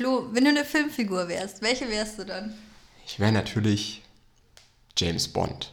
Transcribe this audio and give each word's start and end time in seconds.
Flo, 0.00 0.28
wenn 0.32 0.44
du 0.44 0.50
eine 0.50 0.64
Filmfigur 0.64 1.28
wärst, 1.28 1.60
welche 1.60 1.86
wärst 1.90 2.18
du 2.18 2.24
dann? 2.24 2.54
Ich 3.06 3.20
wäre 3.20 3.32
natürlich 3.32 4.00
James 4.96 5.28
Bond. 5.28 5.72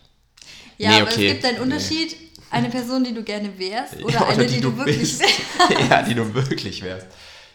Ja, 0.77 0.89
nee, 0.89 0.95
aber 0.97 1.11
okay. 1.11 1.27
es 1.27 1.33
gibt 1.33 1.45
einen 1.45 1.59
Unterschied. 1.59 2.11
Nee. 2.11 2.27
Eine 2.49 2.69
Person, 2.69 3.05
die 3.05 3.13
du 3.13 3.23
gerne 3.23 3.57
wärst 3.57 3.95
oder, 4.03 4.13
ja, 4.13 4.21
oder 4.23 4.31
eine, 4.31 4.45
die, 4.45 4.55
die, 4.55 4.61
du 4.61 4.75
wirklich 4.77 5.17
wärst. 5.17 5.31
ja, 5.89 6.01
die 6.01 6.13
du 6.13 6.33
wirklich 6.33 6.81
wärst. 6.81 7.07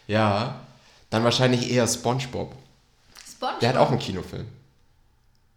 Ja, 0.07 0.65
dann 1.11 1.23
wahrscheinlich 1.23 1.69
eher 1.69 1.87
SpongeBob. 1.87 2.55
SpongeBob? 3.23 3.59
Der 3.59 3.69
hat 3.69 3.77
auch 3.77 3.91
einen 3.91 3.99
Kinofilm. 3.99 4.47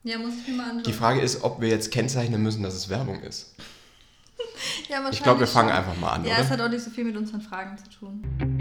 Ja, 0.04 0.18
muss 0.18 0.34
ich 0.38 0.48
mir 0.48 0.56
mal 0.56 0.64
anschauen. 0.64 0.82
Die 0.82 0.92
Frage 0.92 1.22
ist, 1.22 1.42
ob 1.42 1.62
wir 1.62 1.70
jetzt 1.70 1.92
kennzeichnen 1.92 2.42
müssen, 2.42 2.62
dass 2.62 2.74
es 2.74 2.90
Werbung 2.90 3.22
ist. 3.22 3.54
ja, 4.90 5.08
ich 5.10 5.22
glaube, 5.22 5.40
wir 5.40 5.46
fangen 5.46 5.70
einfach 5.70 5.96
mal 5.96 6.10
an, 6.10 6.26
Ja, 6.26 6.34
oder? 6.34 6.44
es 6.44 6.50
hat 6.50 6.60
auch 6.60 6.68
nicht 6.68 6.84
so 6.84 6.90
viel 6.90 7.04
mit 7.04 7.16
unseren 7.16 7.40
Fragen 7.40 7.78
zu 7.78 7.88
tun. 7.88 8.55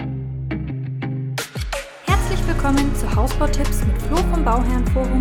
Willkommen 2.47 2.95
zu 2.95 3.15
Hausbautipps 3.15 3.83
mit 3.85 3.99
Flo 4.03 4.17
vom 4.17 4.45
Bauherrenforum, 4.45 5.19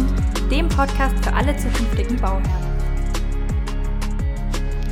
dem 0.50 0.68
Podcast 0.68 1.24
für 1.24 1.32
alle 1.32 1.56
zukünftigen 1.56 2.20
Bauherren. 2.20 2.78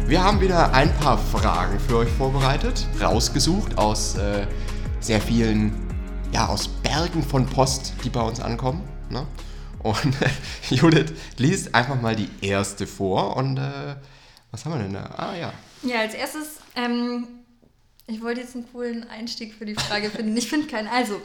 Wir 0.06 0.24
haben 0.24 0.40
wieder 0.40 0.72
ein 0.72 0.90
paar 0.96 1.18
Fragen 1.18 1.78
für 1.78 1.98
euch 1.98 2.08
vorbereitet, 2.08 2.86
rausgesucht 3.02 3.76
aus 3.76 4.16
äh, 4.16 4.46
sehr 5.00 5.20
vielen, 5.20 5.74
ja, 6.32 6.46
aus 6.46 6.68
Bergen 6.68 7.22
von 7.22 7.44
Post, 7.44 7.92
die 8.02 8.08
bei 8.08 8.22
uns 8.22 8.40
ankommen. 8.40 8.82
Ne? 9.10 9.26
Und 9.82 10.16
Judith 10.70 11.12
liest 11.36 11.74
einfach 11.74 12.00
mal 12.00 12.16
die 12.16 12.30
erste 12.40 12.86
vor 12.86 13.36
und 13.36 13.58
äh, 13.58 13.96
was 14.50 14.64
haben 14.64 14.72
wir 14.72 14.82
denn 14.82 14.94
da? 14.94 15.04
Ah 15.18 15.36
ja. 15.36 15.52
Ja, 15.82 16.00
als 16.00 16.14
erstes, 16.14 16.60
ähm, 16.76 17.26
ich 18.06 18.22
wollte 18.22 18.40
jetzt 18.40 18.54
einen 18.54 18.70
coolen 18.72 19.08
Einstieg 19.08 19.54
für 19.54 19.64
die 19.64 19.74
Frage 19.74 20.10
finden. 20.10 20.36
Ich 20.36 20.48
finde 20.48 20.66
keinen. 20.66 20.88
Also, 20.88 21.20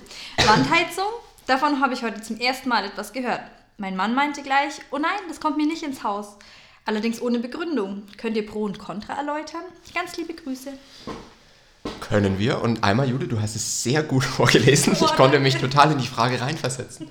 Wandheizung, 0.46 1.08
davon 1.48 1.82
habe 1.82 1.94
ich 1.94 2.04
heute 2.04 2.22
zum 2.22 2.40
ersten 2.40 2.70
Mal 2.70 2.86
etwas 2.86 3.14
gehört. 3.14 3.42
Mein 3.78 3.96
Mann 3.96 4.16
meinte 4.16 4.42
gleich, 4.42 4.80
oh 4.92 4.98
nein, 4.98 5.20
das 5.28 5.40
kommt 5.40 5.58
mir 5.58 5.68
nicht 5.68 5.84
ins 5.84 6.04
Haus. 6.04 6.38
Allerdings 6.86 7.22
ohne 7.22 7.40
Begründung. 7.40 8.04
Könnt 8.18 8.38
ihr 8.38 8.46
Pro 8.46 8.64
und 8.64 8.80
Contra 8.80 9.14
erläutern? 9.14 9.62
Ganz 9.94 10.16
liebe 10.18 10.34
Grüße. 10.34 10.72
Können 12.00 12.40
wir. 12.40 12.62
Und 12.62 12.84
einmal, 12.84 13.10
Jude, 13.10 13.28
du 13.28 13.42
hast 13.42 13.56
es 13.56 13.84
sehr 13.84 14.04
gut 14.04 14.24
vorgelesen. 14.24 14.94
Ich 14.94 15.16
konnte 15.16 15.40
mich 15.40 15.58
total 15.58 15.92
in 15.92 15.98
die 15.98 16.08
Frage 16.08 16.40
reinversetzen. 16.40 17.10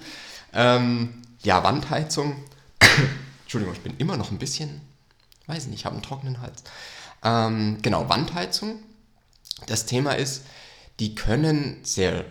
Ähm, 0.52 1.22
ja, 1.42 1.62
Wandheizung. 1.62 2.42
Entschuldigung, 3.42 3.74
ich 3.74 3.82
bin 3.82 3.94
immer 3.98 4.16
noch 4.16 4.30
ein 4.30 4.38
bisschen, 4.38 4.80
weiß 5.46 5.64
ich 5.64 5.68
nicht, 5.68 5.80
ich 5.80 5.84
habe 5.84 5.94
einen 5.94 6.02
trockenen 6.02 6.40
Hals. 6.40 6.64
Ähm, 7.22 7.78
genau, 7.82 8.08
Wandheizung. 8.08 8.82
Das 9.66 9.86
Thema 9.86 10.12
ist, 10.12 10.42
die 11.00 11.14
können 11.14 11.78
sehr 11.82 12.24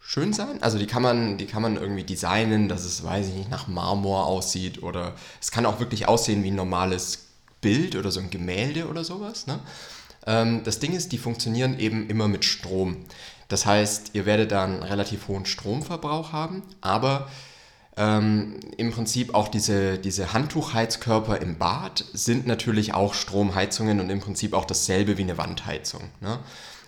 schön 0.00 0.32
sein. 0.32 0.62
Also 0.62 0.78
die 0.78 0.86
kann 0.86 1.02
man, 1.02 1.38
die 1.38 1.46
kann 1.46 1.62
man 1.62 1.76
irgendwie 1.76 2.04
designen, 2.04 2.68
dass 2.68 2.84
es, 2.84 3.04
weiß 3.04 3.28
ich 3.28 3.34
nicht, 3.34 3.50
nach 3.50 3.68
Marmor 3.68 4.26
aussieht 4.26 4.82
oder 4.82 5.14
es 5.40 5.50
kann 5.50 5.66
auch 5.66 5.78
wirklich 5.78 6.08
aussehen 6.08 6.42
wie 6.42 6.50
ein 6.50 6.56
normales 6.56 7.26
Bild 7.60 7.94
oder 7.94 8.10
so 8.10 8.20
ein 8.20 8.30
Gemälde 8.30 8.88
oder 8.88 9.04
sowas. 9.04 9.46
Ne? 9.46 9.60
Ähm, 10.26 10.62
das 10.64 10.78
Ding 10.80 10.94
ist, 10.94 11.12
die 11.12 11.18
funktionieren 11.18 11.78
eben 11.78 12.08
immer 12.08 12.28
mit 12.28 12.44
Strom. 12.44 12.96
Das 13.48 13.66
heißt, 13.66 14.10
ihr 14.14 14.26
werdet 14.26 14.52
da 14.52 14.64
einen 14.64 14.82
relativ 14.82 15.28
hohen 15.28 15.46
Stromverbrauch 15.46 16.32
haben, 16.32 16.62
aber 16.80 17.28
ähm, 17.96 18.60
im 18.76 18.92
Prinzip 18.92 19.34
auch 19.34 19.48
diese, 19.48 19.98
diese 19.98 20.32
Handtuchheizkörper 20.32 21.40
im 21.40 21.58
Bad 21.58 22.04
sind 22.12 22.46
natürlich 22.46 22.94
auch 22.94 23.14
Stromheizungen 23.14 24.00
und 24.00 24.08
im 24.08 24.20
Prinzip 24.20 24.54
auch 24.54 24.64
dasselbe 24.64 25.18
wie 25.18 25.22
eine 25.22 25.36
Wandheizung. 25.36 26.02
Ne? 26.20 26.38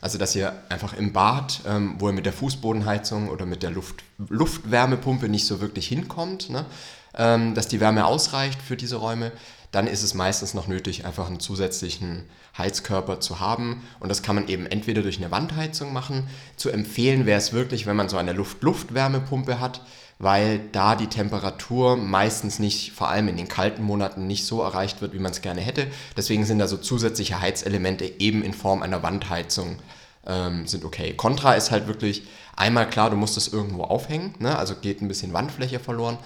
Also 0.02 0.18
dass 0.18 0.34
ihr 0.34 0.52
einfach 0.68 0.94
im 0.94 1.12
Bad, 1.12 1.60
ähm, 1.64 1.94
wo 1.98 2.08
ihr 2.08 2.12
mit 2.12 2.26
der 2.26 2.32
Fußbodenheizung 2.32 3.28
oder 3.28 3.46
mit 3.46 3.62
der 3.62 3.70
Luft, 3.70 4.02
Luftwärmepumpe 4.28 5.28
nicht 5.28 5.46
so 5.46 5.60
wirklich 5.60 5.86
hinkommt, 5.86 6.50
ne, 6.50 6.66
ähm, 7.14 7.54
dass 7.54 7.68
die 7.68 7.78
Wärme 7.78 8.04
ausreicht 8.04 8.60
für 8.60 8.76
diese 8.76 8.96
Räume, 8.96 9.30
dann 9.70 9.86
ist 9.86 10.02
es 10.02 10.12
meistens 10.14 10.54
noch 10.54 10.66
nötig, 10.66 11.06
einfach 11.06 11.28
einen 11.28 11.38
zusätzlichen 11.38 12.24
Heizkörper 12.58 13.20
zu 13.20 13.38
haben. 13.38 13.82
Und 14.00 14.08
das 14.08 14.22
kann 14.22 14.34
man 14.34 14.48
eben 14.48 14.66
entweder 14.66 15.02
durch 15.02 15.18
eine 15.18 15.30
Wandheizung 15.30 15.92
machen. 15.92 16.28
Zu 16.56 16.70
empfehlen 16.70 17.24
wäre 17.24 17.38
es 17.38 17.52
wirklich, 17.52 17.86
wenn 17.86 17.96
man 17.96 18.08
so 18.08 18.18
eine 18.18 18.32
Luft-Luft-Wärmepumpe 18.32 19.60
hat, 19.60 19.82
weil 20.22 20.60
da 20.70 20.94
die 20.94 21.08
Temperatur 21.08 21.96
meistens 21.96 22.60
nicht, 22.60 22.92
vor 22.92 23.08
allem 23.08 23.26
in 23.26 23.36
den 23.36 23.48
kalten 23.48 23.82
Monaten, 23.82 24.28
nicht 24.28 24.46
so 24.46 24.62
erreicht 24.62 25.02
wird, 25.02 25.14
wie 25.14 25.18
man 25.18 25.32
es 25.32 25.42
gerne 25.42 25.60
hätte. 25.60 25.88
Deswegen 26.16 26.44
sind 26.44 26.60
da 26.60 26.68
so 26.68 26.76
zusätzliche 26.76 27.40
Heizelemente 27.40 28.04
eben 28.20 28.44
in 28.44 28.54
Form 28.54 28.82
einer 28.82 29.02
Wandheizung 29.02 29.80
ähm, 30.24 30.68
sind 30.68 30.84
okay. 30.84 31.14
Contra 31.14 31.54
ist 31.54 31.72
halt 31.72 31.88
wirklich 31.88 32.22
einmal 32.54 32.88
klar, 32.88 33.10
du 33.10 33.16
musst 33.16 33.36
es 33.36 33.52
irgendwo 33.52 33.82
aufhängen, 33.82 34.36
ne? 34.38 34.56
also 34.56 34.76
geht 34.76 35.02
ein 35.02 35.08
bisschen 35.08 35.32
Wandfläche 35.32 35.80
verloren. 35.80 36.18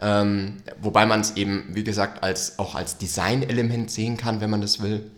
Ähm, 0.00 0.58
wobei 0.80 1.04
man 1.04 1.20
es 1.20 1.36
eben, 1.36 1.70
wie 1.70 1.82
gesagt, 1.82 2.22
als, 2.22 2.56
auch 2.60 2.76
als 2.76 2.98
Designelement 2.98 3.90
sehen 3.90 4.16
kann, 4.16 4.40
wenn 4.40 4.50
man 4.50 4.60
das 4.60 4.80
will. 4.80 5.10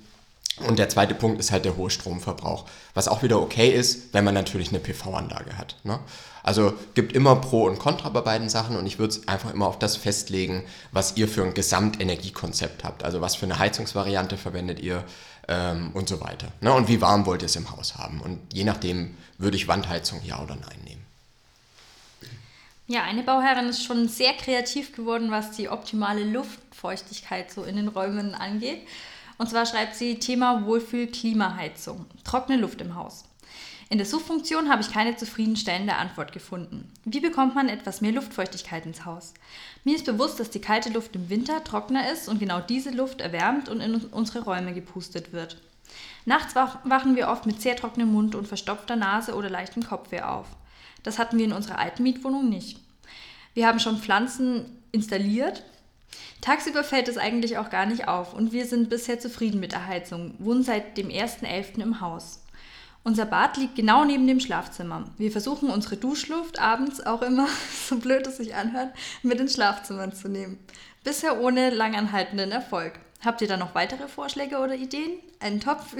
Und 0.62 0.78
der 0.78 0.88
zweite 0.88 1.14
Punkt 1.14 1.40
ist 1.40 1.52
halt 1.52 1.64
der 1.64 1.76
hohe 1.76 1.90
Stromverbrauch, 1.90 2.66
was 2.94 3.08
auch 3.08 3.22
wieder 3.22 3.40
okay 3.40 3.70
ist, 3.70 4.12
wenn 4.14 4.24
man 4.24 4.34
natürlich 4.34 4.68
eine 4.68 4.80
PV-Anlage 4.80 5.58
hat. 5.58 5.76
Ne? 5.84 5.98
Also 6.42 6.74
gibt 6.94 7.12
immer 7.12 7.36
Pro 7.36 7.64
und 7.64 7.78
Contra 7.78 8.08
bei 8.08 8.20
beiden 8.20 8.48
Sachen 8.48 8.76
und 8.76 8.86
ich 8.86 8.98
würde 8.98 9.14
es 9.14 9.28
einfach 9.28 9.52
immer 9.52 9.66
auf 9.66 9.78
das 9.78 9.96
festlegen, 9.96 10.64
was 10.90 11.16
ihr 11.16 11.28
für 11.28 11.44
ein 11.44 11.54
Gesamtenergiekonzept 11.54 12.84
habt. 12.84 13.04
Also 13.04 13.20
was 13.20 13.36
für 13.36 13.46
eine 13.46 13.58
Heizungsvariante 13.58 14.36
verwendet 14.36 14.80
ihr 14.80 15.04
ähm, 15.48 15.90
und 15.94 16.08
so 16.08 16.20
weiter. 16.20 16.48
Ne? 16.60 16.72
Und 16.72 16.88
wie 16.88 17.00
warm 17.00 17.26
wollt 17.26 17.42
ihr 17.42 17.46
es 17.46 17.56
im 17.56 17.70
Haus 17.70 17.96
haben? 17.96 18.20
Und 18.20 18.40
je 18.52 18.64
nachdem 18.64 19.16
würde 19.38 19.56
ich 19.56 19.68
Wandheizung 19.68 20.20
ja 20.24 20.42
oder 20.42 20.56
nein 20.56 20.78
nehmen. 20.84 21.02
Ja, 22.88 23.04
eine 23.04 23.22
Bauherrin 23.22 23.68
ist 23.68 23.84
schon 23.84 24.08
sehr 24.08 24.34
kreativ 24.34 24.94
geworden, 24.94 25.30
was 25.30 25.52
die 25.52 25.68
optimale 25.68 26.24
Luftfeuchtigkeit 26.24 27.50
so 27.50 27.62
in 27.62 27.76
den 27.76 27.88
Räumen 27.88 28.34
angeht. 28.34 28.86
Und 29.42 29.48
zwar 29.48 29.66
schreibt 29.66 29.96
sie 29.96 30.20
Thema 30.20 30.66
Wohlfühl-Klimaheizung. 30.66 32.06
Trockene 32.22 32.60
Luft 32.60 32.80
im 32.80 32.94
Haus. 32.94 33.24
In 33.90 33.98
der 33.98 34.06
Suchfunktion 34.06 34.70
habe 34.70 34.82
ich 34.82 34.92
keine 34.92 35.16
zufriedenstellende 35.16 35.96
Antwort 35.96 36.30
gefunden. 36.30 36.88
Wie 37.04 37.18
bekommt 37.18 37.56
man 37.56 37.68
etwas 37.68 38.00
mehr 38.00 38.12
Luftfeuchtigkeit 38.12 38.86
ins 38.86 39.04
Haus? 39.04 39.34
Mir 39.82 39.96
ist 39.96 40.06
bewusst, 40.06 40.38
dass 40.38 40.50
die 40.50 40.60
kalte 40.60 40.90
Luft 40.90 41.16
im 41.16 41.28
Winter 41.28 41.64
trockener 41.64 42.08
ist 42.12 42.28
und 42.28 42.38
genau 42.38 42.60
diese 42.60 42.90
Luft 42.90 43.20
erwärmt 43.20 43.68
und 43.68 43.80
in 43.80 43.96
unsere 44.12 44.44
Räume 44.44 44.74
gepustet 44.74 45.32
wird. 45.32 45.60
Nachts 46.24 46.54
wachen 46.54 47.16
wir 47.16 47.26
oft 47.26 47.44
mit 47.44 47.60
sehr 47.60 47.74
trockenem 47.74 48.12
Mund 48.12 48.36
und 48.36 48.46
verstopfter 48.46 48.94
Nase 48.94 49.34
oder 49.34 49.50
leichtem 49.50 49.82
Kopfweh 49.82 50.20
auf. 50.20 50.46
Das 51.02 51.18
hatten 51.18 51.36
wir 51.36 51.46
in 51.46 51.52
unserer 51.52 51.80
alten 51.80 52.04
Mietwohnung 52.04 52.48
nicht. 52.48 52.78
Wir 53.54 53.66
haben 53.66 53.80
schon 53.80 53.98
Pflanzen 53.98 54.66
installiert. 54.92 55.64
Tagsüber 56.40 56.82
fällt 56.84 57.08
es 57.08 57.18
eigentlich 57.18 57.58
auch 57.58 57.70
gar 57.70 57.86
nicht 57.86 58.08
auf 58.08 58.34
und 58.34 58.52
wir 58.52 58.66
sind 58.66 58.90
bisher 58.90 59.20
zufrieden 59.20 59.60
mit 59.60 59.72
der 59.72 59.86
Heizung, 59.86 60.34
wohnen 60.38 60.64
seit 60.64 60.96
dem 60.96 61.08
1.11. 61.08 61.80
im 61.80 62.00
Haus. 62.00 62.40
Unser 63.04 63.26
Bad 63.26 63.56
liegt 63.56 63.74
genau 63.74 64.04
neben 64.04 64.26
dem 64.26 64.38
Schlafzimmer. 64.38 65.04
Wir 65.18 65.32
versuchen 65.32 65.70
unsere 65.70 65.96
Duschluft 65.96 66.60
abends 66.60 67.04
auch 67.04 67.22
immer, 67.22 67.48
so 67.88 67.96
blöd 67.96 68.26
es 68.26 68.36
sich 68.36 68.54
anhört, 68.54 68.92
mit 69.22 69.40
ins 69.40 69.54
Schlafzimmer 69.54 70.12
zu 70.12 70.28
nehmen. 70.28 70.58
Bisher 71.04 71.40
ohne 71.40 71.70
langanhaltenden 71.70 72.52
Erfolg. 72.52 72.92
Habt 73.24 73.40
ihr 73.40 73.48
da 73.48 73.56
noch 73.56 73.74
weitere 73.74 74.08
Vorschläge 74.08 74.58
oder 74.58 74.74
Ideen? 74.74 75.18
Ein 75.40 75.60
Topf, 75.60 75.96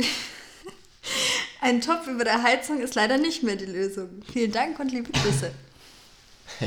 ein 1.60 1.80
Topf 1.80 2.06
über 2.06 2.24
der 2.24 2.42
Heizung 2.42 2.80
ist 2.80 2.94
leider 2.94 3.18
nicht 3.18 3.42
mehr 3.42 3.56
die 3.56 3.66
Lösung. 3.66 4.22
Vielen 4.32 4.52
Dank 4.52 4.78
und 4.78 4.90
liebe 4.90 5.10
Grüße. 5.10 5.50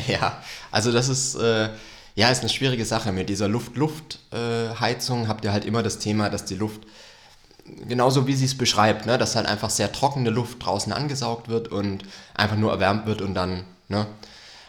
Ja, 0.07 0.43
also 0.71 0.91
das 0.91 1.09
ist, 1.09 1.35
äh, 1.35 1.69
ja, 2.15 2.29
ist 2.29 2.39
eine 2.39 2.49
schwierige 2.49 2.85
Sache. 2.85 3.11
Mit 3.11 3.29
dieser 3.29 3.47
Luft-Luft-Heizung 3.47 5.25
äh, 5.25 5.27
habt 5.27 5.45
ihr 5.45 5.51
halt 5.51 5.65
immer 5.65 5.83
das 5.83 5.99
Thema, 5.99 6.29
dass 6.29 6.45
die 6.45 6.55
Luft 6.55 6.81
genauso 7.87 8.27
wie 8.27 8.35
sie 8.35 8.45
es 8.45 8.57
beschreibt, 8.57 9.05
ne, 9.05 9.17
dass 9.17 9.35
halt 9.35 9.47
einfach 9.47 9.69
sehr 9.69 9.91
trockene 9.91 10.29
Luft 10.29 10.63
draußen 10.65 10.93
angesaugt 10.93 11.49
wird 11.49 11.67
und 11.67 12.03
einfach 12.33 12.57
nur 12.57 12.71
erwärmt 12.71 13.05
wird 13.05 13.21
und 13.21 13.33
dann, 13.33 13.65
ne, 13.89 14.07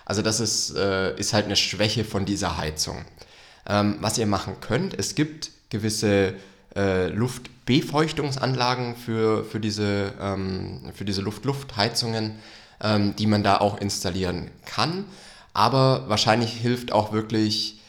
also 0.04 0.22
das 0.22 0.40
ist, 0.40 0.74
äh, 0.76 1.16
ist 1.18 1.32
halt 1.32 1.46
eine 1.46 1.56
Schwäche 1.56 2.04
von 2.04 2.24
dieser 2.24 2.56
Heizung. 2.56 3.04
Ähm, 3.68 3.96
was 4.00 4.18
ihr 4.18 4.26
machen 4.26 4.56
könnt, 4.60 4.98
es 4.98 5.14
gibt 5.14 5.50
gewisse 5.68 6.34
äh, 6.74 7.08
Luftbefeuchtungsanlagen 7.08 8.96
für, 8.96 9.44
für 9.44 9.60
diese, 9.60 10.12
ähm, 10.20 10.92
diese 11.00 11.22
Luft-Luft-Heizungen, 11.22 12.36
ähm, 12.80 13.16
die 13.16 13.26
man 13.26 13.42
da 13.42 13.58
auch 13.58 13.80
installieren 13.80 14.50
kann. 14.64 15.04
Aber 15.56 16.04
wahrscheinlich 16.08 16.52
hilft 16.52 16.92
auch 16.92 17.12
wirklich 17.12 17.80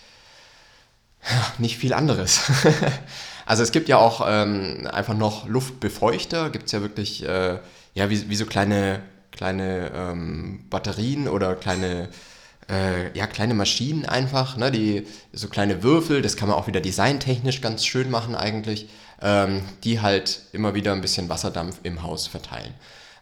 nicht 1.57 1.77
viel 1.77 1.93
anderes. 1.93 2.41
Also 3.49 3.63
es 3.63 3.71
gibt 3.71 3.87
ja 3.87 3.97
auch 3.97 4.27
ähm, 4.27 4.89
einfach 4.91 5.13
noch 5.13 5.47
Luftbefeuchter, 5.47 6.49
gibt 6.49 6.65
es 6.65 6.73
ja 6.73 6.81
wirklich, 6.81 7.25
äh, 7.25 7.59
ja, 7.93 8.09
wie, 8.09 8.29
wie 8.29 8.35
so 8.35 8.45
kleine, 8.45 9.01
kleine 9.31 9.89
ähm, 9.95 10.65
Batterien 10.69 11.29
oder 11.29 11.55
kleine, 11.55 12.09
äh, 12.69 13.17
ja, 13.17 13.25
kleine 13.25 13.53
Maschinen 13.53 14.05
einfach, 14.05 14.57
ne, 14.57 14.69
die, 14.69 15.07
so 15.31 15.47
kleine 15.47 15.81
Würfel, 15.81 16.21
das 16.21 16.35
kann 16.35 16.49
man 16.49 16.57
auch 16.57 16.67
wieder 16.67 16.81
designtechnisch 16.81 17.61
ganz 17.61 17.85
schön 17.85 18.11
machen 18.11 18.35
eigentlich, 18.35 18.89
ähm, 19.21 19.61
die 19.85 20.01
halt 20.01 20.41
immer 20.51 20.73
wieder 20.73 20.91
ein 20.91 20.99
bisschen 20.99 21.29
Wasserdampf 21.29 21.79
im 21.83 22.03
Haus 22.03 22.27
verteilen. 22.27 22.73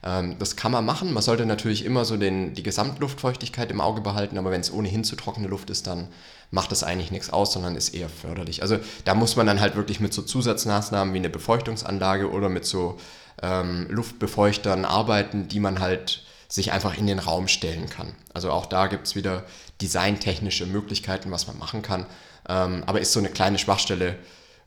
Ähm, 0.04 0.38
das 0.40 0.56
kann 0.56 0.72
man 0.72 0.86
machen. 0.86 1.14
Man 1.14 1.24
sollte 1.24 1.46
natürlich 1.46 1.86
immer 1.86 2.06
so 2.06 2.18
den, 2.18 2.54
die 2.54 2.64
Gesamtluftfeuchtigkeit 2.64 3.72
im 3.72 3.82
Auge 3.82 4.02
behalten, 4.02 4.38
aber 4.38 4.52
wenn 4.52 4.62
es 4.62 4.72
ohnehin 4.72 5.04
zu 5.04 5.16
trockene 5.16 5.48
Luft 5.48 5.70
ist, 5.70 5.88
dann 5.88 6.08
macht 6.52 6.72
das 6.72 6.84
eigentlich 6.84 7.12
nichts 7.12 7.32
aus, 7.32 7.54
sondern 7.54 7.76
ist 7.76 7.90
eher 7.90 8.10
förderlich. 8.10 8.62
Also 8.62 8.78
da 9.04 9.16
muss 9.16 9.36
man 9.36 9.48
dann 9.48 9.60
halt 9.60 9.76
wirklich 9.76 10.00
mit 10.00 10.14
so 10.14 10.22
Zusatzmaßnahmen 10.22 11.14
wie 11.14 11.20
eine 11.20 11.30
Befeuchtungsanlage 11.30 12.30
oder 12.30 12.50
mit 12.50 12.66
so 12.66 12.98
ähm, 13.42 13.88
Luftbefeuchtern 13.90 14.86
arbeiten, 14.86 15.48
die 15.48 15.60
man 15.60 15.80
halt 15.80 16.24
sich 16.48 16.72
einfach 16.72 16.98
in 16.98 17.08
den 17.08 17.20
Raum 17.20 17.48
stellen 17.48 17.90
kann. 17.90 18.16
Also 18.34 18.52
auch 18.52 18.68
da 18.68 18.88
gibt 18.88 19.08
es 19.08 19.16
wieder 19.16 19.44
designtechnische 19.82 20.66
Möglichkeiten, 20.66 21.32
was 21.32 21.48
man 21.48 21.58
machen 21.58 21.82
kann. 21.82 22.06
Ähm, 22.48 22.84
aber 22.86 23.02
ist 23.02 23.12
so 23.12 23.20
eine 23.20 23.30
kleine 23.30 23.58
Schwachstelle 23.58 24.18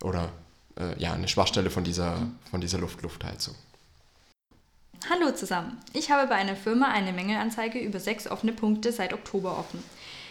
oder 0.03 0.29
äh, 0.79 1.01
ja, 1.01 1.13
eine 1.13 1.29
Schwachstelle 1.29 1.71
von 1.71 1.85
dieser, 1.85 2.17
von 2.51 2.61
dieser 2.61 2.79
Luft-Luftheizung. 2.79 3.55
Hallo 5.07 5.31
zusammen. 5.31 5.79
Ich 5.93 6.11
habe 6.11 6.29
bei 6.29 6.35
einer 6.35 6.57
Firma 6.57 6.89
eine 6.89 7.13
Mängelanzeige 7.13 7.79
über 7.79 7.99
sechs 7.99 8.27
offene 8.27 8.53
Punkte 8.53 8.93
seit 8.93 9.15
Oktober 9.15 9.57
offen. 9.57 9.83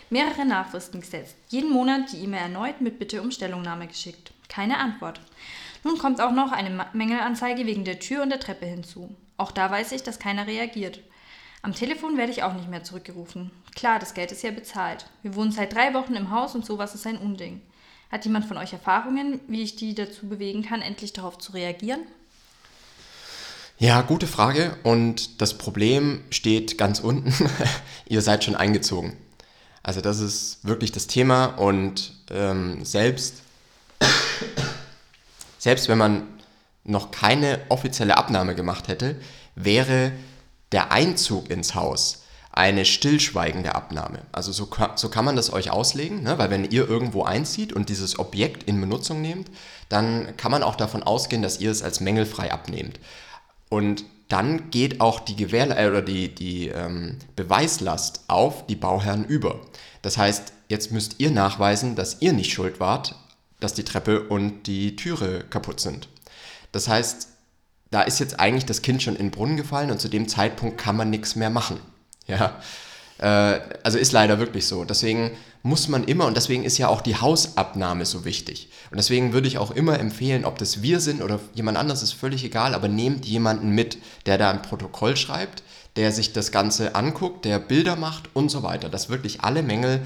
Mehrere 0.09 0.45
Nachfristen 0.45 1.01
gesetzt. 1.01 1.35
Jeden 1.47 1.71
Monat 1.71 2.11
die 2.11 2.17
E-Mail 2.17 2.41
erneut 2.41 2.81
mit 2.81 2.99
Bitte 2.99 3.21
um 3.21 3.31
Stellungnahme 3.31 3.87
geschickt. 3.87 4.33
Keine 4.49 4.77
Antwort. 4.77 5.19
Nun 5.83 5.97
kommt 5.97 6.21
auch 6.21 6.31
noch 6.31 6.51
eine 6.51 6.85
Mängelanzeige 6.93 7.65
wegen 7.65 7.85
der 7.85 7.99
Tür 7.99 8.21
und 8.21 8.29
der 8.29 8.39
Treppe 8.39 8.65
hinzu. 8.65 9.15
Auch 9.37 9.51
da 9.51 9.71
weiß 9.71 9.93
ich, 9.93 10.03
dass 10.03 10.19
keiner 10.19 10.45
reagiert. 10.45 10.99
Am 11.63 11.73
Telefon 11.73 12.17
werde 12.17 12.33
ich 12.33 12.43
auch 12.43 12.53
nicht 12.53 12.69
mehr 12.69 12.83
zurückgerufen. 12.83 13.51
Klar, 13.73 13.99
das 13.99 14.13
Geld 14.13 14.31
ist 14.31 14.43
ja 14.43 14.51
bezahlt. 14.51 15.07
Wir 15.23 15.33
wohnen 15.33 15.51
seit 15.51 15.73
drei 15.73 15.93
Wochen 15.93 16.13
im 16.13 16.29
Haus 16.29 16.53
und 16.55 16.65
sowas 16.65 16.93
ist 16.93 17.07
ein 17.07 17.17
Unding. 17.17 17.61
Hat 18.11 18.25
jemand 18.25 18.45
von 18.45 18.57
euch 18.57 18.73
Erfahrungen, 18.73 19.39
wie 19.47 19.63
ich 19.63 19.75
die 19.75 19.95
dazu 19.95 20.27
bewegen 20.27 20.61
kann, 20.61 20.81
endlich 20.81 21.13
darauf 21.13 21.37
zu 21.39 21.53
reagieren? 21.53 22.01
Ja, 23.79 24.01
gute 24.01 24.25
Frage. 24.25 24.75
Und 24.81 25.39
das 25.39 25.55
Problem 25.55 26.23
steht 26.31 26.79
ganz 26.79 26.99
unten. 26.99 27.31
Ihr 28.07 28.23
seid 28.23 28.43
schon 28.43 28.55
eingezogen. 28.55 29.15
Also 29.83 30.01
das 30.01 30.19
ist 30.19 30.65
wirklich 30.65 30.91
das 30.91 31.05
Thema. 31.05 31.45
Und 31.45 32.13
ähm, 32.31 32.83
selbst, 32.83 33.35
selbst 35.59 35.89
wenn 35.89 35.99
man 35.99 36.23
noch 36.83 37.11
keine 37.11 37.59
offizielle 37.69 38.17
Abnahme 38.17 38.55
gemacht 38.55 38.87
hätte, 38.87 39.15
wäre 39.53 40.11
der 40.71 40.91
Einzug 40.91 41.51
ins 41.51 41.75
Haus 41.75 42.23
eine 42.51 42.83
stillschweigende 42.83 43.75
Abnahme. 43.75 44.23
Also 44.31 44.51
so, 44.51 44.67
so 44.95 45.09
kann 45.09 45.25
man 45.25 45.35
das 45.35 45.53
euch 45.53 45.69
auslegen, 45.69 46.23
ne? 46.23 46.39
weil 46.39 46.49
wenn 46.49 46.63
ihr 46.71 46.89
irgendwo 46.89 47.23
einzieht 47.23 47.71
und 47.71 47.89
dieses 47.89 48.17
Objekt 48.17 48.63
in 48.63 48.81
Benutzung 48.81 49.21
nehmt, 49.21 49.51
dann 49.89 50.35
kann 50.37 50.51
man 50.51 50.63
auch 50.63 50.75
davon 50.75 51.03
ausgehen, 51.03 51.43
dass 51.43 51.59
ihr 51.59 51.69
es 51.69 51.83
als 51.83 51.99
mängelfrei 51.99 52.51
abnehmt. 52.51 52.99
Und 53.69 54.05
dann 54.27 54.69
geht 54.71 54.99
auch 55.01 55.19
die 55.19 55.35
Gewähr 55.35 55.77
äh, 55.77 55.89
oder 55.89 56.01
die, 56.01 56.33
die 56.33 56.67
ähm, 56.67 57.17
Beweislast 57.35 58.21
auf 58.27 58.65
die 58.67 58.75
Bauherren 58.75 59.25
über. 59.25 59.61
Das 60.01 60.17
heißt, 60.17 60.53
jetzt 60.67 60.91
müsst 60.91 61.19
ihr 61.19 61.31
nachweisen, 61.31 61.95
dass 61.95 62.21
ihr 62.21 62.33
nicht 62.33 62.51
schuld 62.51 62.79
wart, 62.79 63.15
dass 63.59 63.73
die 63.73 63.83
Treppe 63.83 64.27
und 64.27 64.67
die 64.67 64.95
Türe 64.95 65.43
kaputt 65.49 65.79
sind. 65.79 66.09
Das 66.71 66.87
heißt, 66.87 67.29
da 67.89 68.01
ist 68.01 68.19
jetzt 68.19 68.39
eigentlich 68.39 68.65
das 68.65 68.81
Kind 68.81 69.01
schon 69.01 69.15
in 69.15 69.27
den 69.27 69.31
Brunnen 69.31 69.57
gefallen 69.57 69.91
und 69.91 70.01
zu 70.01 70.09
dem 70.09 70.27
Zeitpunkt 70.27 70.77
kann 70.77 70.97
man 70.97 71.09
nichts 71.09 71.35
mehr 71.35 71.49
machen. 71.49 71.79
Ja, 72.27 72.59
also 73.19 73.97
ist 73.97 74.11
leider 74.11 74.39
wirklich 74.39 74.67
so. 74.67 74.83
Deswegen 74.83 75.31
muss 75.63 75.87
man 75.87 76.03
immer, 76.05 76.25
und 76.25 76.37
deswegen 76.37 76.63
ist 76.63 76.77
ja 76.77 76.87
auch 76.87 77.01
die 77.01 77.15
Hausabnahme 77.15 78.05
so 78.05 78.25
wichtig. 78.25 78.69
Und 78.89 78.97
deswegen 78.97 79.33
würde 79.33 79.47
ich 79.47 79.57
auch 79.57 79.71
immer 79.71 79.99
empfehlen, 79.99 80.45
ob 80.45 80.57
das 80.57 80.81
wir 80.81 80.99
sind 80.99 81.21
oder 81.21 81.39
jemand 81.53 81.77
anderes, 81.77 82.03
ist 82.03 82.13
völlig 82.13 82.43
egal, 82.43 82.73
aber 82.73 82.87
nehmt 82.87 83.25
jemanden 83.25 83.71
mit, 83.71 83.97
der 84.25 84.37
da 84.37 84.49
ein 84.51 84.61
Protokoll 84.61 85.17
schreibt, 85.17 85.63
der 85.95 86.11
sich 86.11 86.31
das 86.31 86.51
Ganze 86.51 86.95
anguckt, 86.95 87.43
der 87.43 87.59
Bilder 87.59 87.95
macht 87.95 88.29
und 88.33 88.49
so 88.49 88.63
weiter, 88.63 88.87
dass 88.87 89.09
wirklich 89.09 89.41
alle 89.41 89.63
Mängel 89.63 90.01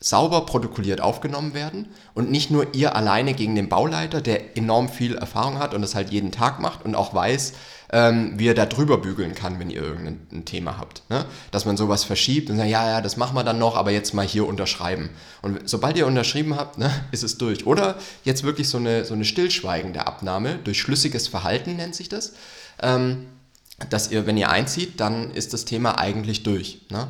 sauber 0.00 0.44
protokolliert 0.44 1.00
aufgenommen 1.00 1.54
werden 1.54 1.88
und 2.14 2.30
nicht 2.30 2.50
nur 2.50 2.74
ihr 2.74 2.94
alleine 2.96 3.32
gegen 3.32 3.54
den 3.54 3.68
Bauleiter, 3.68 4.20
der 4.20 4.56
enorm 4.56 4.88
viel 4.88 5.14
Erfahrung 5.14 5.58
hat 5.58 5.72
und 5.72 5.80
das 5.80 5.94
halt 5.94 6.10
jeden 6.10 6.32
Tag 6.32 6.60
macht 6.60 6.84
und 6.84 6.94
auch 6.94 7.14
weiß, 7.14 7.54
ähm, 7.94 8.32
wie 8.36 8.48
er 8.48 8.54
da 8.54 8.66
drüber 8.66 8.98
bügeln 8.98 9.36
kann, 9.36 9.60
wenn 9.60 9.70
ihr 9.70 9.80
irgendein 9.80 10.44
Thema 10.44 10.78
habt. 10.78 11.08
Ne? 11.10 11.24
Dass 11.52 11.64
man 11.64 11.76
sowas 11.76 12.02
verschiebt 12.02 12.50
und 12.50 12.56
sagt, 12.56 12.68
ja, 12.68 12.90
ja, 12.90 13.00
das 13.00 13.16
machen 13.16 13.36
wir 13.36 13.44
dann 13.44 13.60
noch, 13.60 13.76
aber 13.76 13.92
jetzt 13.92 14.14
mal 14.14 14.26
hier 14.26 14.48
unterschreiben. 14.48 15.10
Und 15.42 15.68
sobald 15.68 15.96
ihr 15.96 16.08
unterschrieben 16.08 16.56
habt, 16.56 16.76
ne, 16.76 16.90
ist 17.12 17.22
es 17.22 17.38
durch. 17.38 17.68
Oder 17.68 17.94
jetzt 18.24 18.42
wirklich 18.42 18.68
so 18.68 18.78
eine, 18.78 19.04
so 19.04 19.14
eine 19.14 19.24
stillschweigende 19.24 20.08
Abnahme 20.08 20.58
durch 20.64 20.80
schlüssiges 20.80 21.28
Verhalten 21.28 21.76
nennt 21.76 21.94
sich 21.94 22.08
das. 22.08 22.32
Ähm, 22.82 23.26
dass 23.90 24.10
ihr, 24.10 24.26
wenn 24.26 24.36
ihr 24.36 24.50
einzieht, 24.50 24.98
dann 24.98 25.30
ist 25.30 25.52
das 25.52 25.64
Thema 25.64 25.96
eigentlich 25.96 26.42
durch. 26.42 26.80
Ne? 26.90 27.06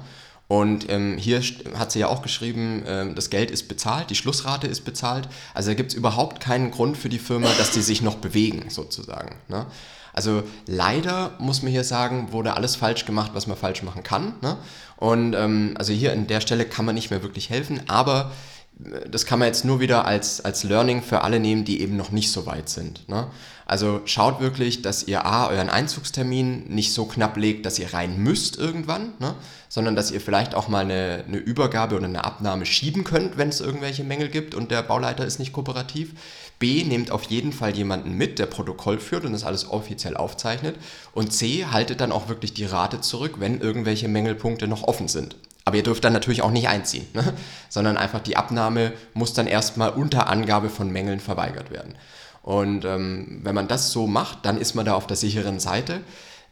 Und 0.46 0.90
ähm, 0.90 1.16
hier 1.16 1.42
hat 1.78 1.90
sie 1.90 2.00
ja 2.00 2.08
auch 2.08 2.22
geschrieben, 2.22 2.82
ähm, 2.86 3.14
das 3.14 3.30
Geld 3.30 3.50
ist 3.50 3.66
bezahlt, 3.68 4.10
die 4.10 4.14
Schlussrate 4.14 4.66
ist 4.66 4.84
bezahlt. 4.84 5.28
Also 5.54 5.70
da 5.70 5.74
gibt 5.74 5.92
es 5.92 5.96
überhaupt 5.96 6.40
keinen 6.40 6.70
Grund 6.70 6.98
für 6.98 7.08
die 7.08 7.18
Firma, 7.18 7.48
dass 7.58 7.70
die 7.70 7.80
sich 7.80 8.02
noch 8.02 8.16
bewegen, 8.16 8.68
sozusagen. 8.68 9.36
Ne? 9.48 9.66
Also 10.12 10.42
leider 10.66 11.32
muss 11.38 11.62
man 11.62 11.72
hier 11.72 11.82
sagen, 11.82 12.32
wurde 12.32 12.54
alles 12.54 12.76
falsch 12.76 13.04
gemacht, 13.06 13.32
was 13.34 13.46
man 13.46 13.56
falsch 13.56 13.82
machen 13.82 14.02
kann. 14.02 14.34
Ne? 14.42 14.56
Und 14.96 15.34
ähm, 15.34 15.74
also 15.76 15.92
hier 15.92 16.12
an 16.12 16.26
der 16.26 16.40
Stelle 16.40 16.66
kann 16.66 16.84
man 16.84 16.94
nicht 16.94 17.10
mehr 17.10 17.22
wirklich 17.22 17.50
helfen, 17.50 17.80
aber 17.88 18.30
äh, 18.30 18.53
das 18.78 19.24
kann 19.24 19.38
man 19.38 19.46
jetzt 19.46 19.64
nur 19.64 19.80
wieder 19.80 20.04
als, 20.04 20.44
als 20.44 20.64
Learning 20.64 21.02
für 21.02 21.22
alle 21.22 21.38
nehmen, 21.38 21.64
die 21.64 21.80
eben 21.80 21.96
noch 21.96 22.10
nicht 22.10 22.32
so 22.32 22.44
weit 22.46 22.68
sind. 22.68 23.08
Ne? 23.08 23.28
Also 23.66 24.02
schaut 24.04 24.40
wirklich, 24.40 24.82
dass 24.82 25.04
ihr 25.04 25.24
A, 25.24 25.46
euren 25.46 25.70
Einzugstermin 25.70 26.66
nicht 26.68 26.92
so 26.92 27.06
knapp 27.06 27.36
legt, 27.36 27.64
dass 27.66 27.78
ihr 27.78 27.94
rein 27.94 28.18
müsst 28.18 28.58
irgendwann, 28.58 29.12
ne? 29.20 29.36
sondern 29.68 29.94
dass 29.94 30.10
ihr 30.10 30.20
vielleicht 30.20 30.54
auch 30.54 30.68
mal 30.68 30.80
eine, 30.80 31.24
eine 31.26 31.38
Übergabe 31.38 31.96
oder 31.96 32.06
eine 32.06 32.24
Abnahme 32.24 32.66
schieben 32.66 33.04
könnt, 33.04 33.38
wenn 33.38 33.48
es 33.48 33.60
irgendwelche 33.60 34.04
Mängel 34.04 34.28
gibt 34.28 34.54
und 34.54 34.70
der 34.70 34.82
Bauleiter 34.82 35.24
ist 35.24 35.38
nicht 35.38 35.52
kooperativ. 35.52 36.12
B, 36.58 36.84
nehmt 36.84 37.10
auf 37.10 37.24
jeden 37.24 37.52
Fall 37.52 37.76
jemanden 37.76 38.12
mit, 38.12 38.38
der 38.38 38.46
Protokoll 38.46 38.98
führt 38.98 39.24
und 39.24 39.32
das 39.32 39.44
alles 39.44 39.70
offiziell 39.70 40.16
aufzeichnet. 40.16 40.76
Und 41.12 41.32
C, 41.32 41.66
haltet 41.66 42.00
dann 42.00 42.12
auch 42.12 42.28
wirklich 42.28 42.54
die 42.54 42.64
Rate 42.64 43.00
zurück, 43.00 43.36
wenn 43.38 43.60
irgendwelche 43.60 44.08
Mängelpunkte 44.08 44.66
noch 44.66 44.84
offen 44.84 45.08
sind. 45.08 45.36
Aber 45.74 45.78
ihr 45.78 45.82
dürft 45.82 46.04
dann 46.04 46.12
natürlich 46.12 46.42
auch 46.42 46.52
nicht 46.52 46.68
einziehen, 46.68 47.04
ne? 47.14 47.34
sondern 47.68 47.96
einfach 47.96 48.20
die 48.20 48.36
Abnahme 48.36 48.92
muss 49.12 49.34
dann 49.34 49.48
erstmal 49.48 49.90
unter 49.90 50.28
Angabe 50.28 50.70
von 50.70 50.88
Mängeln 50.88 51.18
verweigert 51.18 51.72
werden. 51.72 51.96
Und 52.42 52.84
ähm, 52.84 53.40
wenn 53.42 53.56
man 53.56 53.66
das 53.66 53.90
so 53.90 54.06
macht, 54.06 54.46
dann 54.46 54.60
ist 54.60 54.76
man 54.76 54.86
da 54.86 54.94
auf 54.94 55.08
der 55.08 55.16
sicheren 55.16 55.58
Seite. 55.58 56.02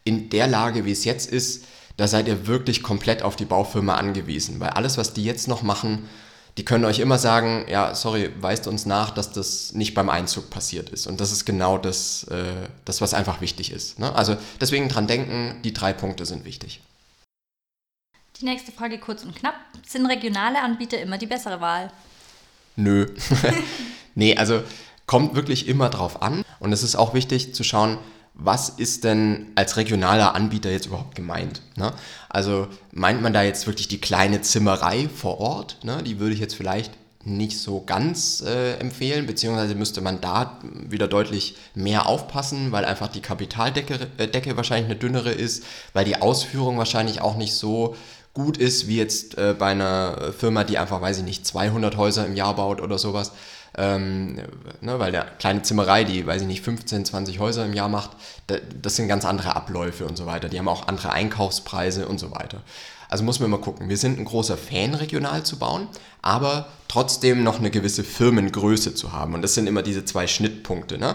In 0.02 0.28
der 0.28 0.48
Lage, 0.48 0.84
wie 0.84 0.90
es 0.90 1.04
jetzt 1.04 1.30
ist, 1.30 1.66
da 1.96 2.08
seid 2.08 2.26
ihr 2.26 2.48
wirklich 2.48 2.82
komplett 2.82 3.22
auf 3.22 3.36
die 3.36 3.44
Baufirma 3.44 3.94
angewiesen, 3.94 4.58
weil 4.58 4.70
alles, 4.70 4.98
was 4.98 5.12
die 5.12 5.22
jetzt 5.22 5.46
noch 5.46 5.62
machen, 5.62 6.08
die 6.58 6.64
können 6.64 6.84
euch 6.84 6.98
immer 6.98 7.18
sagen, 7.18 7.64
ja, 7.68 7.94
sorry, 7.94 8.30
weist 8.40 8.66
uns 8.66 8.86
nach, 8.86 9.10
dass 9.10 9.30
das 9.30 9.72
nicht 9.72 9.94
beim 9.94 10.10
Einzug 10.10 10.50
passiert 10.50 10.90
ist. 10.90 11.06
Und 11.06 11.20
das 11.20 11.30
ist 11.30 11.44
genau 11.44 11.78
das, 11.78 12.24
äh, 12.24 12.42
das 12.84 13.00
was 13.00 13.14
einfach 13.14 13.40
wichtig 13.40 13.70
ist. 13.70 14.00
Ne? 14.00 14.12
Also 14.16 14.36
deswegen 14.60 14.88
dran 14.88 15.06
denken, 15.06 15.60
die 15.62 15.72
drei 15.72 15.92
Punkte 15.92 16.26
sind 16.26 16.44
wichtig. 16.44 16.80
Die 18.42 18.46
nächste 18.46 18.72
Frage 18.72 18.98
kurz 18.98 19.22
und 19.22 19.36
knapp. 19.36 19.54
Sind 19.86 20.04
regionale 20.04 20.60
Anbieter 20.60 21.00
immer 21.00 21.16
die 21.16 21.28
bessere 21.28 21.60
Wahl? 21.60 21.92
Nö. 22.74 23.06
nee, 24.16 24.36
also 24.36 24.64
kommt 25.06 25.36
wirklich 25.36 25.68
immer 25.68 25.90
drauf 25.90 26.22
an. 26.22 26.44
Und 26.58 26.72
es 26.72 26.82
ist 26.82 26.96
auch 26.96 27.14
wichtig 27.14 27.54
zu 27.54 27.62
schauen, 27.62 27.98
was 28.34 28.68
ist 28.68 29.04
denn 29.04 29.52
als 29.54 29.76
regionaler 29.76 30.34
Anbieter 30.34 30.72
jetzt 30.72 30.86
überhaupt 30.86 31.14
gemeint? 31.14 31.62
Ne? 31.76 31.92
Also 32.28 32.66
meint 32.90 33.22
man 33.22 33.32
da 33.32 33.44
jetzt 33.44 33.68
wirklich 33.68 33.86
die 33.86 34.00
kleine 34.00 34.40
Zimmerei 34.40 35.08
vor 35.08 35.38
Ort? 35.38 35.78
Ne? 35.84 36.02
Die 36.02 36.18
würde 36.18 36.34
ich 36.34 36.40
jetzt 36.40 36.56
vielleicht 36.56 36.90
nicht 37.24 37.60
so 37.60 37.84
ganz 37.86 38.40
äh, 38.40 38.74
empfehlen, 38.78 39.26
beziehungsweise 39.26 39.76
müsste 39.76 40.00
man 40.00 40.20
da 40.20 40.58
wieder 40.88 41.06
deutlich 41.06 41.56
mehr 41.74 42.06
aufpassen, 42.06 42.72
weil 42.72 42.84
einfach 42.84 43.06
die 43.06 43.20
Kapitaldecke 43.20 44.08
äh, 44.16 44.26
Decke 44.26 44.56
wahrscheinlich 44.56 44.86
eine 44.86 44.96
dünnere 44.96 45.30
ist, 45.30 45.62
weil 45.92 46.04
die 46.04 46.20
Ausführung 46.20 46.78
wahrscheinlich 46.78 47.20
auch 47.20 47.36
nicht 47.36 47.54
so 47.54 47.94
gut 48.34 48.56
ist 48.56 48.88
wie 48.88 48.96
jetzt 48.96 49.36
äh, 49.36 49.54
bei 49.58 49.72
einer 49.72 50.32
Firma, 50.36 50.64
die 50.64 50.78
einfach, 50.78 51.00
weiß 51.00 51.18
ich 51.18 51.24
nicht, 51.24 51.46
200 51.46 51.96
Häuser 51.96 52.26
im 52.26 52.36
Jahr 52.36 52.56
baut 52.56 52.80
oder 52.80 52.98
sowas. 52.98 53.32
Ähm, 53.76 54.34
ne, 54.80 54.98
weil 54.98 55.12
der 55.12 55.24
kleine 55.24 55.62
Zimmerei, 55.62 56.04
die, 56.04 56.26
weiß 56.26 56.42
ich 56.42 56.48
nicht, 56.48 56.62
15, 56.62 57.06
20 57.06 57.38
Häuser 57.38 57.64
im 57.64 57.72
Jahr 57.72 57.88
macht, 57.88 58.10
das 58.82 58.96
sind 58.96 59.08
ganz 59.08 59.24
andere 59.24 59.56
Abläufe 59.56 60.04
und 60.04 60.16
so 60.16 60.26
weiter. 60.26 60.48
Die 60.48 60.58
haben 60.58 60.68
auch 60.68 60.88
andere 60.88 61.12
Einkaufspreise 61.12 62.06
und 62.06 62.18
so 62.18 62.30
weiter. 62.32 62.62
Also 63.08 63.24
muss 63.24 63.40
man 63.40 63.50
mal 63.50 63.60
gucken. 63.60 63.88
Wir 63.88 63.98
sind 63.98 64.18
ein 64.18 64.24
großer 64.24 64.56
Fan, 64.56 64.94
regional 64.94 65.42
zu 65.42 65.58
bauen, 65.58 65.88
aber 66.22 66.68
trotzdem 66.88 67.42
noch 67.44 67.58
eine 67.58 67.70
gewisse 67.70 68.04
Firmengröße 68.04 68.94
zu 68.94 69.12
haben. 69.12 69.34
Und 69.34 69.42
das 69.42 69.54
sind 69.54 69.66
immer 69.66 69.82
diese 69.82 70.04
zwei 70.04 70.26
Schnittpunkte. 70.26 70.96
Ne? 70.98 71.14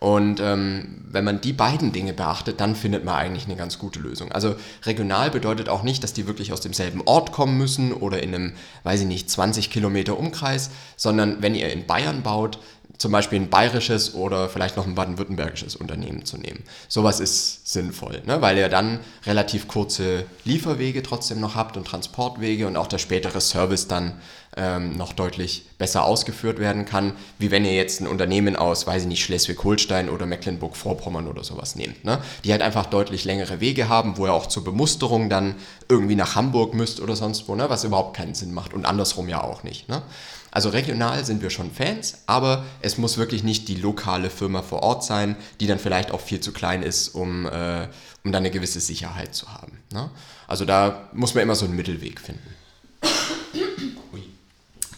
Und 0.00 0.38
ähm, 0.40 1.04
wenn 1.10 1.24
man 1.24 1.40
die 1.40 1.52
beiden 1.52 1.90
Dinge 1.90 2.12
beachtet, 2.12 2.60
dann 2.60 2.76
findet 2.76 3.04
man 3.04 3.16
eigentlich 3.16 3.46
eine 3.46 3.56
ganz 3.56 3.78
gute 3.78 3.98
Lösung. 3.98 4.30
Also 4.30 4.54
regional 4.84 5.30
bedeutet 5.30 5.68
auch 5.68 5.82
nicht, 5.82 6.04
dass 6.04 6.12
die 6.12 6.28
wirklich 6.28 6.52
aus 6.52 6.60
demselben 6.60 7.02
Ort 7.04 7.32
kommen 7.32 7.58
müssen 7.58 7.92
oder 7.92 8.22
in 8.22 8.34
einem, 8.34 8.52
weiß 8.84 9.00
ich 9.00 9.06
nicht, 9.06 9.28
20 9.28 9.70
Kilometer 9.70 10.16
Umkreis, 10.16 10.70
sondern 10.96 11.42
wenn 11.42 11.56
ihr 11.56 11.72
in 11.72 11.86
Bayern 11.86 12.22
baut, 12.22 12.60
zum 12.98 13.12
Beispiel 13.12 13.40
ein 13.40 13.48
bayerisches 13.48 14.14
oder 14.14 14.48
vielleicht 14.48 14.76
noch 14.76 14.86
ein 14.86 14.96
baden-württembergisches 14.96 15.76
Unternehmen 15.76 16.24
zu 16.24 16.36
nehmen. 16.36 16.64
Sowas 16.88 17.20
ist 17.20 17.68
sinnvoll, 17.68 18.22
ne? 18.26 18.42
weil 18.42 18.58
ihr 18.58 18.68
dann 18.68 19.00
relativ 19.24 19.68
kurze 19.68 20.26
Lieferwege 20.44 21.02
trotzdem 21.02 21.38
noch 21.38 21.54
habt 21.54 21.76
und 21.76 21.86
Transportwege 21.86 22.66
und 22.66 22.76
auch 22.76 22.88
der 22.88 22.98
spätere 22.98 23.40
Service 23.40 23.86
dann 23.86 24.20
ähm, 24.58 24.96
noch 24.96 25.12
deutlich 25.12 25.64
besser 25.78 26.04
ausgeführt 26.04 26.58
werden 26.58 26.84
kann, 26.84 27.12
wie 27.38 27.50
wenn 27.50 27.64
ihr 27.64 27.74
jetzt 27.74 28.00
ein 28.00 28.06
Unternehmen 28.06 28.56
aus, 28.56 28.86
weiß 28.86 29.02
ich 29.02 29.08
nicht, 29.08 29.24
Schleswig-Holstein 29.24 30.08
oder 30.08 30.26
Mecklenburg-Vorpommern 30.26 31.28
oder 31.28 31.44
sowas 31.44 31.76
nehmt, 31.76 32.04
ne? 32.04 32.20
die 32.44 32.52
halt 32.52 32.62
einfach 32.62 32.86
deutlich 32.86 33.24
längere 33.24 33.60
Wege 33.60 33.88
haben, 33.88 34.16
wo 34.16 34.26
ihr 34.26 34.32
auch 34.32 34.46
zur 34.46 34.64
Bemusterung 34.64 35.30
dann 35.30 35.54
irgendwie 35.88 36.16
nach 36.16 36.34
Hamburg 36.34 36.74
müsst 36.74 37.00
oder 37.00 37.16
sonst 37.16 37.48
wo, 37.48 37.54
ne? 37.54 37.70
was 37.70 37.84
überhaupt 37.84 38.16
keinen 38.16 38.34
Sinn 38.34 38.52
macht 38.52 38.74
und 38.74 38.84
andersrum 38.84 39.28
ja 39.28 39.42
auch 39.42 39.62
nicht. 39.62 39.88
Ne? 39.88 40.02
Also 40.50 40.70
regional 40.70 41.24
sind 41.24 41.42
wir 41.42 41.50
schon 41.50 41.70
Fans, 41.70 42.22
aber 42.26 42.64
es 42.80 42.98
muss 42.98 43.18
wirklich 43.18 43.44
nicht 43.44 43.68
die 43.68 43.76
lokale 43.76 44.30
Firma 44.30 44.62
vor 44.62 44.82
Ort 44.82 45.04
sein, 45.04 45.36
die 45.60 45.66
dann 45.66 45.78
vielleicht 45.78 46.10
auch 46.10 46.20
viel 46.20 46.40
zu 46.40 46.52
klein 46.52 46.82
ist, 46.82 47.08
um, 47.08 47.46
äh, 47.46 47.86
um 48.24 48.32
dann 48.32 48.42
eine 48.42 48.50
gewisse 48.50 48.80
Sicherheit 48.80 49.34
zu 49.34 49.52
haben. 49.52 49.78
Ne? 49.92 50.10
Also 50.46 50.64
da 50.64 51.08
muss 51.12 51.34
man 51.34 51.42
immer 51.42 51.54
so 51.54 51.66
einen 51.66 51.76
Mittelweg 51.76 52.20
finden. 52.20 52.54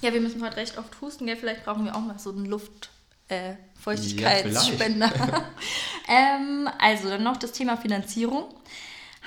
Ja, 0.02 0.12
wir 0.14 0.20
müssen 0.20 0.42
heute 0.42 0.56
recht 0.56 0.78
oft 0.78 0.98
husten, 1.02 1.26
gell? 1.26 1.36
Vielleicht 1.36 1.64
brauchen 1.64 1.84
wir 1.84 1.94
auch 1.94 2.00
mal 2.00 2.18
so 2.18 2.30
einen 2.30 2.46
Luftfeuchtigkeitsspender. 2.46 5.12
Ja, 5.14 5.44
ähm, 6.08 6.70
also 6.78 7.10
dann 7.10 7.22
noch 7.22 7.36
das 7.36 7.52
Thema 7.52 7.76
Finanzierung. 7.76 8.44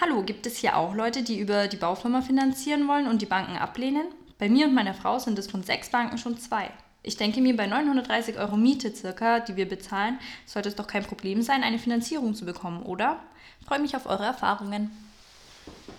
Hallo, 0.02 0.24
gibt 0.24 0.48
es 0.48 0.58
hier 0.58 0.76
auch 0.76 0.96
Leute, 0.96 1.22
die 1.22 1.40
über 1.40 1.68
die 1.68 1.78
Baufirma 1.78 2.24
finanzieren 2.24 2.88
wollen 2.88 3.08
und 3.08 3.22
die 3.22 3.28
Banken 3.28 3.56
ablehnen? 3.56 4.08
Bei 4.40 4.50
mir 4.50 4.66
und 4.66 4.74
meiner 4.74 4.96
Frau 4.96 5.20
sind 5.20 5.38
es 5.38 5.46
von 5.48 5.62
sechs 5.62 5.90
Banken 5.90 6.18
schon 6.18 6.40
zwei. 6.40 6.72
Ich 7.04 7.18
denke 7.18 7.40
mir, 7.40 7.56
bei 7.56 7.68
930 7.68 8.40
Euro 8.40 8.58
Miete 8.58 8.96
circa, 8.96 9.42
die 9.42 9.56
wir 9.56 9.70
bezahlen, 9.70 10.18
sollte 10.48 10.70
es 10.70 10.76
doch 10.76 10.88
kein 10.88 11.04
Problem 11.04 11.44
sein, 11.44 11.62
eine 11.62 11.78
Finanzierung 11.78 12.34
zu 12.34 12.46
bekommen, 12.46 12.82
oder? 12.82 13.20
Ich 13.60 13.68
freue 13.68 13.78
mich 13.80 13.96
auf 13.96 14.08
eure 14.08 14.26
Erfahrungen. 14.26 14.90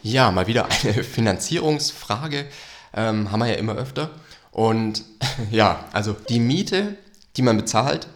Ja, 0.02 0.33
mal 0.33 0.49
wieder 0.49 0.66
eine 0.66 1.04
Finanzierungsfrage. 1.04 2.50
Ähm, 2.93 3.31
haben 3.31 3.38
wir 3.40 3.47
ja 3.47 3.54
immer 3.54 3.75
öfter. 3.75 4.11
Und 4.54 5.04
ja, 5.50 5.84
also 5.92 6.16
die 6.28 6.40
Miete, 6.40 6.96
die 7.37 7.42
man 7.42 7.58
bezahlt, 7.58 8.06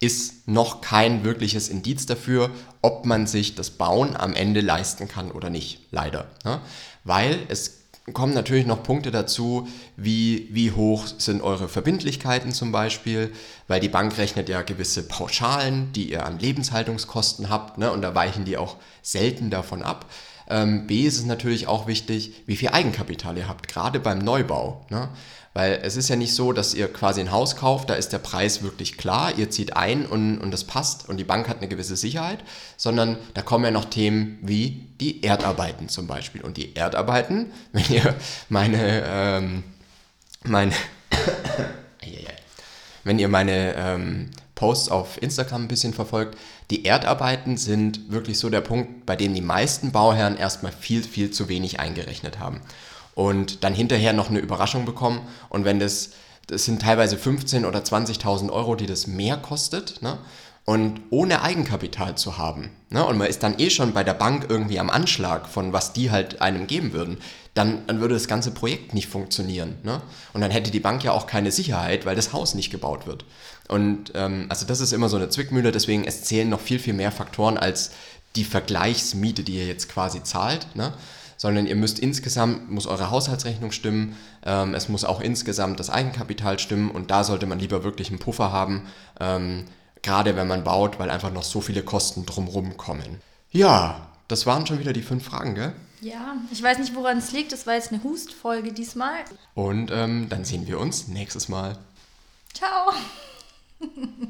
ist 0.00 0.46
noch 0.46 0.80
kein 0.80 1.24
wirkliches 1.24 1.68
Indiz 1.68 2.04
dafür, 2.04 2.50
ob 2.82 3.06
man 3.06 3.26
sich 3.26 3.54
das 3.54 3.70
Bauen 3.70 4.16
am 4.16 4.34
Ende 4.34 4.60
leisten 4.60 5.08
kann 5.08 5.30
oder 5.30 5.50
nicht. 5.50 5.80
Leider. 5.90 6.26
Ne? 6.44 6.60
Weil 7.04 7.38
es 7.48 7.78
kommen 8.12 8.34
natürlich 8.34 8.66
noch 8.66 8.82
Punkte 8.82 9.10
dazu, 9.10 9.68
wie, 9.96 10.48
wie 10.50 10.72
hoch 10.72 11.06
sind 11.18 11.42
eure 11.42 11.68
Verbindlichkeiten 11.68 12.52
zum 12.52 12.72
Beispiel, 12.72 13.32
weil 13.68 13.80
die 13.80 13.88
Bank 13.88 14.16
rechnet 14.18 14.48
ja 14.48 14.62
gewisse 14.62 15.02
Pauschalen, 15.02 15.92
die 15.92 16.10
ihr 16.10 16.24
an 16.24 16.38
Lebenshaltungskosten 16.38 17.50
habt, 17.50 17.78
ne, 17.78 17.92
und 17.92 18.02
da 18.02 18.14
weichen 18.14 18.44
die 18.44 18.56
auch 18.56 18.76
selten 19.02 19.50
davon 19.50 19.82
ab. 19.82 20.06
Ähm, 20.48 20.86
B 20.86 21.02
ist 21.02 21.18
es 21.18 21.26
natürlich 21.26 21.66
auch 21.66 21.86
wichtig, 21.86 22.32
wie 22.46 22.56
viel 22.56 22.70
Eigenkapital 22.70 23.36
ihr 23.36 23.48
habt, 23.48 23.68
gerade 23.68 24.00
beim 24.00 24.18
Neubau. 24.18 24.86
Ne? 24.90 25.08
Weil 25.54 25.80
es 25.82 25.96
ist 25.96 26.08
ja 26.08 26.16
nicht 26.16 26.34
so, 26.34 26.52
dass 26.52 26.74
ihr 26.74 26.92
quasi 26.92 27.20
ein 27.20 27.32
Haus 27.32 27.56
kauft, 27.56 27.90
da 27.90 27.94
ist 27.94 28.12
der 28.12 28.18
Preis 28.18 28.62
wirklich 28.62 28.96
klar, 28.96 29.36
ihr 29.36 29.50
zieht 29.50 29.76
ein 29.76 30.06
und, 30.06 30.38
und 30.38 30.50
das 30.50 30.64
passt 30.64 31.08
und 31.08 31.16
die 31.16 31.24
Bank 31.24 31.48
hat 31.48 31.58
eine 31.58 31.68
gewisse 31.68 31.96
Sicherheit, 31.96 32.38
sondern 32.76 33.18
da 33.34 33.42
kommen 33.42 33.64
ja 33.64 33.70
noch 33.70 33.86
Themen 33.86 34.38
wie 34.40 34.86
die 35.00 35.22
Erdarbeiten 35.22 35.88
zum 35.88 36.06
Beispiel. 36.06 36.42
Und 36.42 36.56
die 36.56 36.76
Erdarbeiten, 36.76 37.52
wenn 37.72 37.84
ihr 37.90 38.14
meine, 38.48 39.02
ähm, 39.06 39.64
meine, 40.44 40.72
wenn 43.04 43.18
ihr 43.18 43.28
meine 43.28 43.74
ähm, 43.76 44.30
Posts 44.58 44.88
auf 44.88 45.22
Instagram 45.22 45.62
ein 45.62 45.68
bisschen 45.68 45.94
verfolgt, 45.94 46.36
die 46.72 46.84
Erdarbeiten 46.84 47.56
sind 47.56 48.10
wirklich 48.10 48.40
so 48.40 48.50
der 48.50 48.60
Punkt, 48.60 49.06
bei 49.06 49.14
dem 49.14 49.32
die 49.32 49.40
meisten 49.40 49.92
Bauherren 49.92 50.36
erstmal 50.36 50.72
viel, 50.72 51.04
viel 51.04 51.30
zu 51.30 51.48
wenig 51.48 51.78
eingerechnet 51.78 52.40
haben 52.40 52.60
und 53.14 53.62
dann 53.62 53.72
hinterher 53.72 54.12
noch 54.12 54.30
eine 54.30 54.40
Überraschung 54.40 54.84
bekommen. 54.84 55.20
Und 55.48 55.64
wenn 55.64 55.78
das, 55.78 56.10
das 56.48 56.64
sind 56.64 56.82
teilweise 56.82 57.14
15.000 57.14 57.68
oder 57.68 57.78
20.000 57.78 58.50
Euro, 58.50 58.74
die 58.74 58.86
das 58.86 59.06
mehr 59.06 59.36
kostet, 59.36 60.02
ne? 60.02 60.18
Und 60.68 61.00
ohne 61.08 61.40
Eigenkapital 61.40 62.18
zu 62.18 62.36
haben, 62.36 62.68
ne? 62.90 63.02
und 63.02 63.16
man 63.16 63.26
ist 63.26 63.42
dann 63.42 63.58
eh 63.58 63.70
schon 63.70 63.94
bei 63.94 64.04
der 64.04 64.12
Bank 64.12 64.48
irgendwie 64.50 64.78
am 64.78 64.90
Anschlag 64.90 65.48
von 65.48 65.72
was 65.72 65.94
die 65.94 66.10
halt 66.10 66.42
einem 66.42 66.66
geben 66.66 66.92
würden, 66.92 67.16
dann, 67.54 67.86
dann 67.86 68.02
würde 68.02 68.12
das 68.12 68.28
ganze 68.28 68.50
Projekt 68.50 68.92
nicht 68.92 69.08
funktionieren. 69.08 69.76
Ne? 69.82 70.02
Und 70.34 70.42
dann 70.42 70.50
hätte 70.50 70.70
die 70.70 70.78
Bank 70.78 71.02
ja 71.02 71.12
auch 71.12 71.26
keine 71.26 71.52
Sicherheit, 71.52 72.04
weil 72.04 72.16
das 72.16 72.34
Haus 72.34 72.54
nicht 72.54 72.68
gebaut 72.68 73.06
wird. 73.06 73.24
Und 73.68 74.12
ähm, 74.14 74.44
also 74.50 74.66
das 74.66 74.80
ist 74.80 74.92
immer 74.92 75.08
so 75.08 75.16
eine 75.16 75.30
Zwickmühle, 75.30 75.72
deswegen 75.72 76.04
es 76.04 76.24
zählen 76.24 76.50
noch 76.50 76.60
viel, 76.60 76.78
viel 76.78 76.92
mehr 76.92 77.12
Faktoren 77.12 77.56
als 77.56 77.92
die 78.36 78.44
Vergleichsmiete, 78.44 79.44
die 79.44 79.56
ihr 79.56 79.66
jetzt 79.66 79.88
quasi 79.88 80.22
zahlt. 80.22 80.76
Ne? 80.76 80.92
sondern 81.38 81.66
ihr 81.66 81.76
müsst 81.76 82.00
insgesamt, 82.00 82.68
muss 82.68 82.88
eure 82.88 83.10
Haushaltsrechnung 83.10 83.70
stimmen, 83.70 84.16
ähm, 84.44 84.74
es 84.74 84.88
muss 84.88 85.04
auch 85.04 85.20
insgesamt 85.20 85.78
das 85.80 85.88
Eigenkapital 85.88 86.58
stimmen 86.58 86.90
und 86.90 87.10
da 87.12 87.22
sollte 87.24 87.46
man 87.46 87.60
lieber 87.60 87.84
wirklich 87.84 88.08
einen 88.10 88.18
Puffer 88.18 88.50
haben, 88.50 88.88
ähm, 89.20 89.64
gerade 90.02 90.36
wenn 90.36 90.46
man 90.46 90.64
baut, 90.64 90.98
weil 90.98 91.10
einfach 91.10 91.32
noch 91.32 91.42
so 91.42 91.60
viele 91.60 91.82
Kosten 91.82 92.26
drumherum 92.26 92.76
kommen. 92.76 93.20
Ja, 93.50 94.08
das 94.28 94.46
waren 94.46 94.66
schon 94.66 94.78
wieder 94.78 94.92
die 94.92 95.02
fünf 95.02 95.24
Fragen, 95.24 95.54
gell? 95.54 95.72
Ja, 96.00 96.36
ich 96.52 96.62
weiß 96.62 96.78
nicht, 96.78 96.94
woran 96.94 97.18
es 97.18 97.32
liegt. 97.32 97.52
Das 97.52 97.66
war 97.66 97.74
jetzt 97.74 97.92
eine 97.92 98.02
Hustfolge 98.02 98.72
diesmal. 98.72 99.24
Und 99.54 99.90
ähm, 99.90 100.28
dann 100.28 100.44
sehen 100.44 100.66
wir 100.66 100.78
uns 100.78 101.08
nächstes 101.08 101.48
Mal. 101.48 101.76
Ciao. 102.54 102.92